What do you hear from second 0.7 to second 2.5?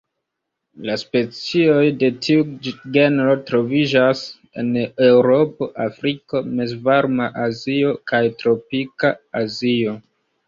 La specioj de tiu